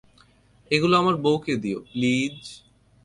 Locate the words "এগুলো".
0.71-0.93